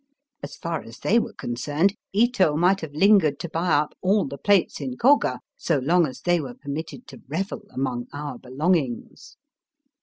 As 0.41 0.55
far 0.57 0.81
as 0.81 0.97
they 0.97 1.19
were 1.19 1.33
concerned, 1.37 1.93
Ito 2.11 2.55
might 2.55 2.81
have 2.81 2.95
lingered 2.95 3.37
to 3.41 3.47
buy 3.49 3.67
up 3.71 3.93
all 4.01 4.25
the 4.25 4.39
plates 4.39 4.81
in 4.81 4.97
Koga 4.97 5.41
so 5.57 5.77
long 5.77 6.07
as 6.07 6.21
they 6.21 6.41
were 6.41 6.55
permitted 6.55 7.05
to 7.09 7.21
revel 7.29 7.65
among 7.69 8.07
our 8.11 8.39
belongings. 8.39 9.37